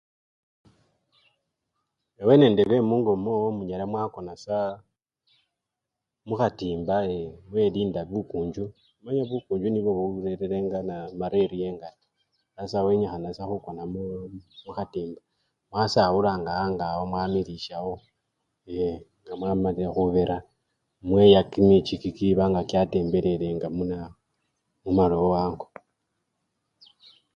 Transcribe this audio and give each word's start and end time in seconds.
Ewe 2.21 2.33
nende 2.39 2.61
bemungo 2.69 3.11
mwowo 3.21 3.47
munyala 3.57 3.85
mwakona 3.91 4.33
saa 4.45 4.73
mukhatimba 6.27 6.95
yee! 7.09 7.33
mwelinda 7.49 8.01
bukunjju, 8.11 8.65
omanye 8.99 9.21
bukunjju 9.29 9.67
nibwo 9.69 9.91
burerirenga 10.13 10.79
naa! 10.89 11.05
maleriya 11.19 11.65
engali 11.71 11.99
sasa 12.55 12.85
wenyikhana 12.85 13.29
khuukona 13.49 13.83
muu! 13.93 14.25
mukhatimba 14.65 15.21
mwasawulanga 15.69 16.51
ango 16.63 16.83
awo 16.91 17.03
mwamilishawo 17.11 17.95
Eee! 18.69 18.95
ngamwamalili 19.23 19.89
khubera, 19.95 20.37
mweya 21.07 21.41
kimichi 21.51 21.95
kikiba 22.03 22.43
nga 22.51 22.61
kyatembelele 22.69 23.47
nga 23.55 23.67
munaa! 23.75 24.15
mumalowo 24.83 25.31
ango. 25.43 25.67